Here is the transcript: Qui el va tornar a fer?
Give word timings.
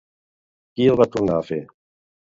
Qui 0.79 0.89
el 0.93 0.97
va 1.03 1.07
tornar 1.17 1.37
a 1.43 1.47
fer? 1.53 1.63